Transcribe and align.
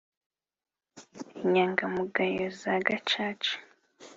inyangamugayo 1.43 2.45
za 2.59 2.73
Gacaca 2.87 3.53